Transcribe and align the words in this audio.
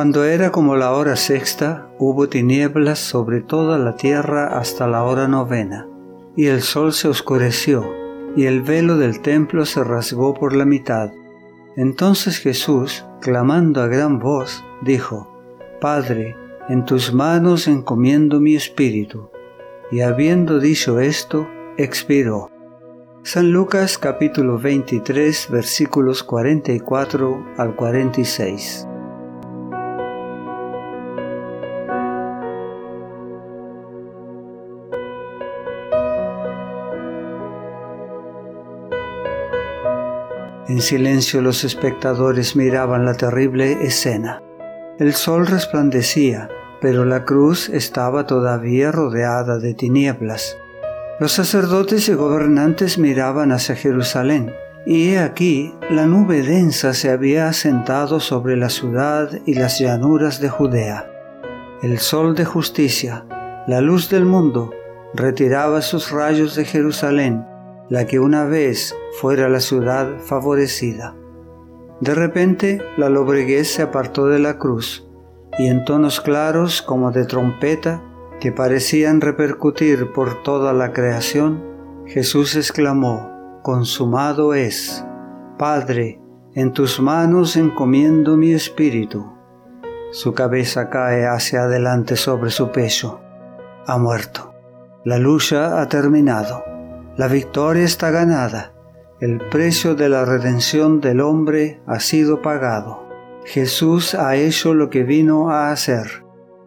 Cuando 0.00 0.24
era 0.24 0.50
como 0.50 0.76
la 0.76 0.92
hora 0.92 1.14
sexta, 1.14 1.90
hubo 1.98 2.26
tinieblas 2.26 2.98
sobre 2.98 3.42
toda 3.42 3.76
la 3.76 3.96
tierra 3.96 4.58
hasta 4.58 4.86
la 4.86 5.04
hora 5.04 5.28
novena, 5.28 5.86
y 6.34 6.46
el 6.46 6.62
sol 6.62 6.94
se 6.94 7.06
oscureció, 7.06 7.84
y 8.34 8.46
el 8.46 8.62
velo 8.62 8.96
del 8.96 9.20
templo 9.20 9.66
se 9.66 9.84
rasgó 9.84 10.32
por 10.32 10.56
la 10.56 10.64
mitad. 10.64 11.10
Entonces 11.76 12.38
Jesús, 12.38 13.04
clamando 13.20 13.82
a 13.82 13.88
gran 13.88 14.18
voz, 14.18 14.64
dijo, 14.80 15.30
Padre, 15.82 16.34
en 16.70 16.86
tus 16.86 17.12
manos 17.12 17.68
encomiendo 17.68 18.40
mi 18.40 18.56
espíritu. 18.56 19.28
Y 19.92 20.00
habiendo 20.00 20.60
dicho 20.60 20.98
esto, 20.98 21.46
expiró. 21.76 22.50
San 23.22 23.52
Lucas 23.52 23.98
capítulo 23.98 24.58
23 24.58 25.48
versículos 25.50 26.22
44 26.22 27.48
al 27.58 27.76
46. 27.76 28.86
En 40.70 40.80
silencio 40.80 41.42
los 41.42 41.64
espectadores 41.64 42.54
miraban 42.54 43.04
la 43.04 43.14
terrible 43.14 43.84
escena. 43.84 44.40
El 45.00 45.14
sol 45.14 45.48
resplandecía, 45.48 46.48
pero 46.80 47.04
la 47.04 47.24
cruz 47.24 47.68
estaba 47.68 48.24
todavía 48.24 48.92
rodeada 48.92 49.58
de 49.58 49.74
tinieblas. 49.74 50.56
Los 51.18 51.32
sacerdotes 51.32 52.08
y 52.08 52.14
gobernantes 52.14 52.98
miraban 52.98 53.50
hacia 53.50 53.74
Jerusalén, 53.74 54.52
y 54.86 55.08
he 55.08 55.18
aquí 55.18 55.74
la 55.90 56.06
nube 56.06 56.40
densa 56.42 56.94
se 56.94 57.10
había 57.10 57.48
asentado 57.48 58.20
sobre 58.20 58.56
la 58.56 58.68
ciudad 58.68 59.28
y 59.46 59.54
las 59.54 59.80
llanuras 59.80 60.40
de 60.40 60.50
Judea. 60.50 61.10
El 61.82 61.98
sol 61.98 62.36
de 62.36 62.44
justicia, 62.44 63.24
la 63.66 63.80
luz 63.80 64.08
del 64.08 64.24
mundo, 64.24 64.70
retiraba 65.14 65.82
sus 65.82 66.12
rayos 66.12 66.54
de 66.54 66.64
Jerusalén, 66.64 67.44
la 67.90 68.06
que 68.06 68.20
una 68.20 68.44
vez 68.44 68.96
fuera 69.20 69.48
la 69.48 69.60
ciudad 69.60 70.20
favorecida. 70.20 71.16
De 72.00 72.14
repente 72.14 72.80
la 72.96 73.10
lobreguez 73.10 73.68
se 73.68 73.82
apartó 73.82 74.28
de 74.28 74.38
la 74.38 74.58
cruz, 74.58 75.06
y 75.58 75.66
en 75.66 75.84
tonos 75.84 76.20
claros 76.20 76.80
como 76.80 77.10
de 77.10 77.26
trompeta 77.26 78.02
que 78.38 78.52
parecían 78.52 79.20
repercutir 79.20 80.12
por 80.12 80.42
toda 80.42 80.72
la 80.72 80.92
creación, 80.92 81.62
Jesús 82.06 82.56
exclamó, 82.56 83.60
Consumado 83.62 84.54
es, 84.54 85.04
Padre, 85.58 86.20
en 86.54 86.72
tus 86.72 87.00
manos 87.00 87.56
encomiendo 87.56 88.36
mi 88.36 88.52
espíritu. 88.52 89.26
Su 90.12 90.32
cabeza 90.32 90.88
cae 90.88 91.26
hacia 91.26 91.64
adelante 91.64 92.16
sobre 92.16 92.50
su 92.50 92.70
pecho. 92.70 93.20
Ha 93.86 93.98
muerto. 93.98 94.54
La 95.04 95.18
lucha 95.18 95.80
ha 95.80 95.88
terminado. 95.88 96.64
La 97.20 97.28
victoria 97.28 97.84
está 97.84 98.10
ganada. 98.10 98.72
El 99.20 99.42
precio 99.50 99.94
de 99.94 100.08
la 100.08 100.24
redención 100.24 101.02
del 101.02 101.20
hombre 101.20 101.82
ha 101.86 102.00
sido 102.00 102.40
pagado. 102.40 103.06
Jesús 103.44 104.14
ha 104.14 104.36
hecho 104.36 104.72
lo 104.72 104.88
que 104.88 105.02
vino 105.02 105.50
a 105.50 105.70
hacer 105.70 106.24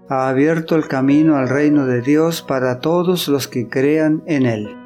ha 0.10 0.28
abierto 0.28 0.76
el 0.76 0.88
camino 0.88 1.38
al 1.38 1.50
reino 1.50 1.88
de 1.88 2.02
Dios 2.02 2.42
para 2.42 2.80
todos 2.80 3.28
los 3.28 3.48
que 3.48 3.68
crean 3.68 4.22
en 4.28 4.46
Él. 4.46 4.78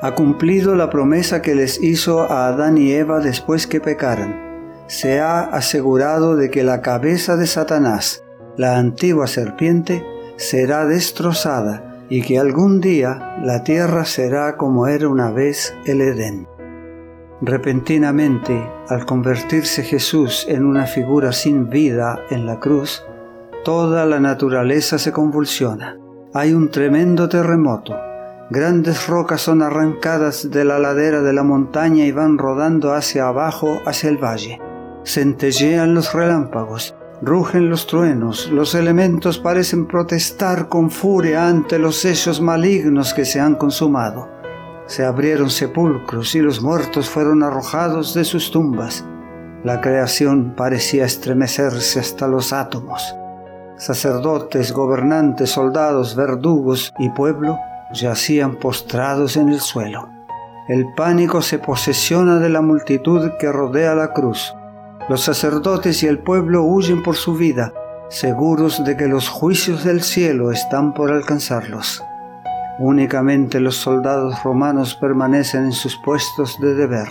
Ha 0.00 0.14
cumplido 0.14 0.74
la 0.74 0.90
promesa 0.90 1.40
que 1.40 1.54
les 1.54 1.80
hizo 1.80 2.22
a 2.22 2.48
Adán 2.48 2.76
y 2.78 2.90
Eva 2.90 3.20
después 3.20 3.68
que 3.68 3.80
pecaran. 3.80 4.82
Se 4.88 5.20
ha 5.20 5.42
asegurado 5.42 6.34
de 6.34 6.50
que 6.50 6.64
la 6.64 6.80
cabeza 6.80 7.36
de 7.36 7.46
Satanás, 7.46 8.24
la 8.56 8.76
antigua 8.76 9.28
serpiente, 9.28 10.04
será 10.36 10.86
destrozada 10.86 11.91
y 12.12 12.20
que 12.20 12.38
algún 12.38 12.80
día 12.80 13.38
la 13.42 13.64
tierra 13.64 14.04
será 14.04 14.56
como 14.56 14.86
era 14.86 15.08
una 15.08 15.30
vez 15.30 15.74
el 15.86 16.00
Edén. 16.02 16.46
Repentinamente, 17.40 18.68
al 18.88 19.06
convertirse 19.06 19.82
Jesús 19.82 20.44
en 20.48 20.64
una 20.64 20.86
figura 20.86 21.32
sin 21.32 21.70
vida 21.70 22.20
en 22.30 22.46
la 22.46 22.60
cruz, 22.60 23.02
Toda 23.64 24.06
la 24.06 24.18
naturaleza 24.18 24.98
se 24.98 25.12
convulsiona. 25.12 25.96
Hay 26.34 26.52
un 26.52 26.72
tremendo 26.72 27.28
terremoto. 27.28 27.94
Grandes 28.50 29.06
rocas 29.06 29.40
son 29.40 29.62
arrancadas 29.62 30.50
de 30.50 30.64
la 30.64 30.80
ladera 30.80 31.22
de 31.22 31.32
la 31.32 31.44
montaña 31.44 32.04
y 32.04 32.10
van 32.10 32.38
rodando 32.38 32.92
hacia 32.92 33.28
abajo, 33.28 33.80
hacia 33.86 34.10
el 34.10 34.16
valle. 34.18 34.60
Centellean 35.04 35.94
los 35.94 36.12
relámpagos, 36.12 36.96
rugen 37.22 37.70
los 37.70 37.86
truenos, 37.86 38.50
los 38.50 38.74
elementos 38.74 39.38
parecen 39.38 39.86
protestar 39.86 40.68
con 40.68 40.90
furia 40.90 41.48
ante 41.48 41.78
los 41.78 42.04
hechos 42.04 42.40
malignos 42.40 43.14
que 43.14 43.24
se 43.24 43.40
han 43.40 43.54
consumado. 43.54 44.28
Se 44.86 45.04
abrieron 45.04 45.48
sepulcros 45.48 46.34
y 46.34 46.40
los 46.40 46.60
muertos 46.60 47.08
fueron 47.08 47.42
arrojados 47.42 48.12
de 48.12 48.24
sus 48.24 48.50
tumbas. 48.50 49.04
La 49.64 49.80
creación 49.80 50.54
parecía 50.56 51.04
estremecerse 51.06 52.00
hasta 52.00 52.26
los 52.26 52.52
átomos 52.52 53.14
sacerdotes, 53.82 54.72
gobernantes, 54.72 55.50
soldados, 55.50 56.14
verdugos 56.14 56.94
y 56.98 57.08
pueblo 57.10 57.58
yacían 57.92 58.56
postrados 58.56 59.36
en 59.36 59.48
el 59.48 59.60
suelo. 59.60 60.08
El 60.68 60.94
pánico 60.94 61.42
se 61.42 61.58
posesiona 61.58 62.38
de 62.38 62.48
la 62.48 62.60
multitud 62.60 63.32
que 63.40 63.50
rodea 63.50 63.96
la 63.96 64.12
cruz. 64.12 64.54
Los 65.08 65.22
sacerdotes 65.22 66.02
y 66.02 66.06
el 66.06 66.20
pueblo 66.20 66.62
huyen 66.62 67.02
por 67.02 67.16
su 67.16 67.34
vida, 67.34 67.74
seguros 68.08 68.84
de 68.84 68.96
que 68.96 69.08
los 69.08 69.28
juicios 69.28 69.84
del 69.84 70.02
cielo 70.02 70.52
están 70.52 70.94
por 70.94 71.10
alcanzarlos. 71.10 72.04
Únicamente 72.78 73.58
los 73.58 73.76
soldados 73.76 74.42
romanos 74.44 74.94
permanecen 74.94 75.64
en 75.64 75.72
sus 75.72 75.96
puestos 75.96 76.58
de 76.60 76.74
deber. 76.74 77.08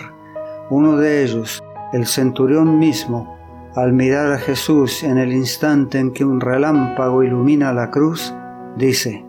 Uno 0.70 0.96
de 0.96 1.22
ellos, 1.22 1.62
el 1.92 2.06
centurión 2.06 2.78
mismo, 2.78 3.36
al 3.74 3.92
mirar 3.92 4.32
a 4.32 4.38
Jesús 4.38 5.02
en 5.02 5.18
el 5.18 5.32
instante 5.32 5.98
en 5.98 6.12
que 6.12 6.24
un 6.24 6.40
relámpago 6.40 7.22
ilumina 7.22 7.72
la 7.72 7.90
cruz, 7.90 8.34
dice, 8.76 9.24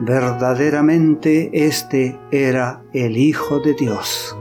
verdaderamente 0.00 1.50
este 1.52 2.18
era 2.30 2.82
el 2.92 3.16
Hijo 3.16 3.60
de 3.60 3.74
Dios. 3.74 4.36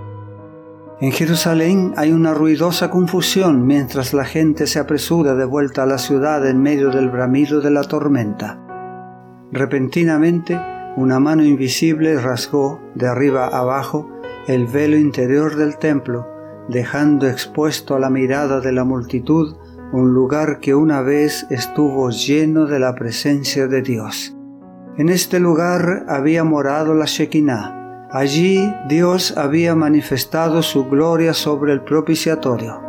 En 0.99 1.11
Jerusalén 1.11 1.93
hay 1.95 2.11
una 2.11 2.33
ruidosa 2.33 2.89
confusión 2.89 3.67
mientras 3.67 4.13
la 4.13 4.25
gente 4.25 4.65
se 4.65 4.79
apresura 4.79 5.35
de 5.35 5.45
vuelta 5.45 5.83
a 5.83 5.85
la 5.85 5.99
ciudad 5.99 6.47
en 6.47 6.61
medio 6.61 6.89
del 6.89 7.09
bramido 7.09 7.61
de 7.61 7.69
la 7.69 7.83
tormenta. 7.83 8.59
Repentinamente, 9.51 10.59
una 10.95 11.19
mano 11.19 11.43
invisible 11.43 12.19
rasgó 12.19 12.81
de 12.95 13.07
arriba 13.07 13.47
abajo 13.47 14.09
el 14.47 14.65
velo 14.65 14.97
interior 14.97 15.55
del 15.55 15.77
templo 15.77 16.27
dejando 16.67 17.27
expuesto 17.27 17.95
a 17.95 17.99
la 17.99 18.09
mirada 18.09 18.59
de 18.59 18.71
la 18.71 18.83
multitud 18.83 19.55
un 19.93 20.13
lugar 20.13 20.59
que 20.59 20.75
una 20.75 21.01
vez 21.01 21.47
estuvo 21.49 22.09
lleno 22.09 22.65
de 22.65 22.79
la 22.79 22.93
presencia 22.93 23.67
de 23.67 23.81
Dios. 23.81 24.35
En 24.97 25.09
este 25.09 25.39
lugar 25.39 26.05
había 26.09 26.43
morado 26.43 26.93
la 26.93 27.05
Shekinah. 27.05 27.86
Allí 28.11 28.73
Dios 28.87 29.35
había 29.37 29.75
manifestado 29.75 30.61
su 30.61 30.85
gloria 30.85 31.33
sobre 31.33 31.73
el 31.73 31.81
propiciatorio. 31.81 32.81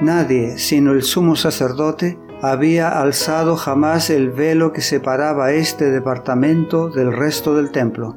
Nadie, 0.00 0.56
sino 0.56 0.92
el 0.92 1.02
sumo 1.02 1.36
sacerdote, 1.36 2.18
había 2.40 2.88
alzado 2.88 3.56
jamás 3.56 4.08
el 4.08 4.30
velo 4.30 4.72
que 4.72 4.80
separaba 4.80 5.52
este 5.52 5.90
departamento 5.90 6.88
del 6.88 7.12
resto 7.12 7.54
del 7.54 7.70
templo. 7.70 8.16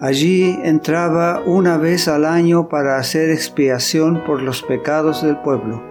Allí 0.00 0.56
entraba 0.62 1.42
una 1.44 1.76
vez 1.76 2.06
al 2.06 2.24
año 2.24 2.68
para 2.68 2.96
hacer 2.96 3.28
expiación 3.30 4.22
por 4.24 4.40
los 4.42 4.62
pecados 4.62 5.22
del 5.22 5.38
pueblo, 5.38 5.82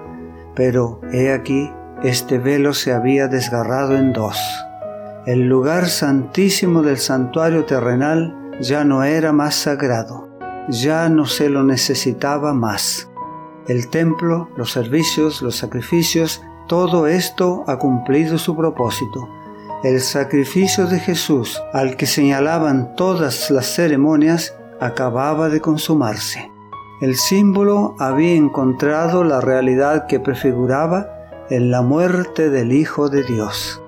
pero 0.55 1.01
he 1.11 1.31
aquí, 1.31 1.69
este 2.03 2.39
velo 2.39 2.73
se 2.73 2.93
había 2.93 3.27
desgarrado 3.27 3.97
en 3.97 4.13
dos. 4.13 4.39
El 5.27 5.47
lugar 5.47 5.89
santísimo 5.89 6.81
del 6.81 6.97
santuario 6.97 7.65
terrenal 7.65 8.38
ya 8.59 8.83
no 8.83 9.03
era 9.03 9.31
más 9.31 9.55
sagrado, 9.55 10.29
ya 10.69 11.09
no 11.09 11.25
se 11.25 11.49
lo 11.49 11.63
necesitaba 11.63 12.53
más. 12.53 13.09
El 13.67 13.89
templo, 13.89 14.49
los 14.57 14.71
servicios, 14.71 15.41
los 15.41 15.55
sacrificios, 15.55 16.41
todo 16.67 17.07
esto 17.07 17.63
ha 17.67 17.77
cumplido 17.77 18.37
su 18.37 18.55
propósito 18.55 19.27
el 19.83 20.01
sacrificio 20.01 20.87
de 20.87 20.99
Jesús, 20.99 21.61
al 21.71 21.95
que 21.95 22.05
señalaban 22.05 22.95
todas 22.95 23.49
las 23.49 23.65
ceremonias, 23.65 24.53
acababa 24.81 25.47
de 25.47 25.61
consumarse. 25.61 26.51
El 26.99 27.15
símbolo 27.15 27.95
había 27.97 28.35
encontrado 28.35 29.23
la 29.23 29.39
realidad 29.39 30.05
que 30.05 30.19
prefiguraba 30.19 31.07
en 31.49 31.71
la 31.71 31.81
muerte 31.81 32.49
del 32.49 32.73
Hijo 32.73 33.07
de 33.07 33.23
Dios. 33.23 33.81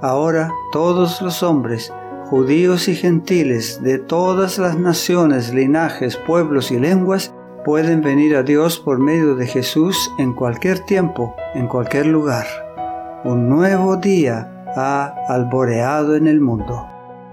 Ahora 0.00 0.50
todos 0.72 1.20
los 1.20 1.42
hombres, 1.42 1.92
judíos 2.28 2.88
y 2.88 2.94
gentiles 2.94 3.82
de 3.82 3.98
todas 3.98 4.58
las 4.58 4.78
naciones, 4.78 5.54
linajes, 5.54 6.16
pueblos 6.16 6.70
y 6.70 6.78
lenguas, 6.78 7.34
pueden 7.64 8.02
venir 8.02 8.36
a 8.36 8.42
Dios 8.42 8.78
por 8.78 8.98
medio 8.98 9.34
de 9.34 9.46
Jesús 9.46 10.10
en 10.18 10.34
cualquier 10.34 10.80
tiempo, 10.80 11.34
en 11.54 11.66
cualquier 11.66 12.06
lugar. 12.06 12.44
un 13.24 13.48
nuevo 13.48 13.96
día 13.96 14.64
ha 14.76 15.14
alboreado 15.28 16.16
en 16.16 16.26
el 16.26 16.40
mundo. 16.40 16.86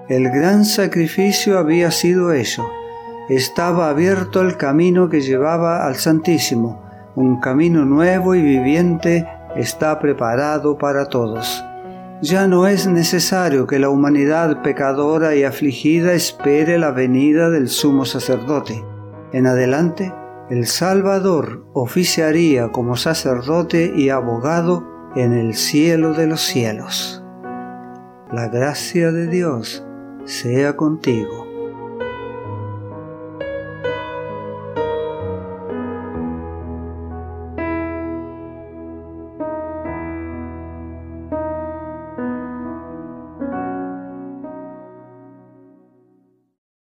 El 0.08 0.30
gran 0.30 0.64
sacrificio 0.66 1.60
había 1.60 1.92
sido 1.92 2.32
hecho. 2.32 2.66
Estaba 3.30 3.90
abierto 3.90 4.42
el 4.42 4.58
camino 4.58 5.10
que 5.10 5.22
llevaba 5.22 5.86
al 5.86 5.96
Santísimo. 5.96 6.82
Un 7.16 7.40
camino 7.40 7.86
nuevo 7.86 8.34
y 8.34 8.42
viviente 8.42 9.28
está 9.56 10.00
preparado 10.00 10.78
para 10.78 11.06
todos. 11.08 11.64
Ya 12.28 12.48
no 12.48 12.66
es 12.66 12.88
necesario 12.88 13.68
que 13.68 13.78
la 13.78 13.90
humanidad 13.90 14.64
pecadora 14.64 15.36
y 15.36 15.44
afligida 15.44 16.14
espere 16.14 16.80
la 16.80 16.90
venida 16.90 17.52
del 17.52 17.70
sumo 17.70 18.04
sacerdote. 18.04 18.84
En 19.32 19.46
adelante, 19.46 20.12
el 20.50 20.66
Salvador 20.66 21.68
oficiaría 21.74 22.72
como 22.72 22.96
sacerdote 22.96 23.94
y 23.96 24.10
abogado 24.10 25.12
en 25.16 25.34
el 25.34 25.54
cielo 25.54 26.14
de 26.14 26.26
los 26.26 26.42
cielos. 26.42 27.24
La 28.34 28.48
gracia 28.48 29.12
de 29.12 29.28
Dios 29.28 29.86
sea 30.24 30.76
contigo. 30.76 31.45